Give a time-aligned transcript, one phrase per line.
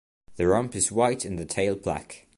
[0.37, 2.25] The rump is white and the tail black.